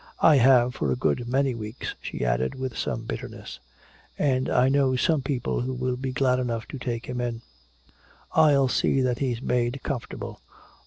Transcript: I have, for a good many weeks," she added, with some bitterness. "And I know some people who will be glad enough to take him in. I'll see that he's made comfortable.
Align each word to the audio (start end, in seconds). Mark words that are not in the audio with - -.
I 0.23 0.37
have, 0.37 0.73
for 0.73 0.91
a 0.91 0.95
good 0.95 1.27
many 1.29 1.53
weeks," 1.53 1.93
she 2.01 2.25
added, 2.25 2.55
with 2.55 2.75
some 2.75 3.03
bitterness. 3.03 3.59
"And 4.17 4.49
I 4.49 4.67
know 4.67 4.95
some 4.95 5.21
people 5.21 5.61
who 5.61 5.75
will 5.75 5.95
be 5.95 6.11
glad 6.11 6.39
enough 6.39 6.67
to 6.69 6.79
take 6.79 7.05
him 7.05 7.21
in. 7.21 7.43
I'll 8.33 8.67
see 8.67 9.01
that 9.01 9.19
he's 9.19 9.43
made 9.43 9.81
comfortable. 9.83 10.41